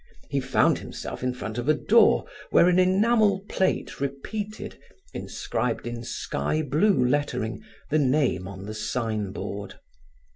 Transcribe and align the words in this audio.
He 0.31 0.39
found 0.39 0.79
himself 0.79 1.21
in 1.21 1.31
front 1.35 1.59
of 1.59 1.69
a 1.69 1.75
door 1.75 2.25
where 2.49 2.67
an 2.67 2.79
enamel 2.79 3.41
plate 3.47 3.99
repeated, 4.01 4.79
inscribed 5.13 5.85
in 5.85 6.03
sky 6.03 6.63
blue 6.63 7.05
lettering, 7.05 7.61
the 7.91 7.99
name 7.99 8.47
on 8.47 8.65
the 8.65 8.73
signboard. 8.73 9.75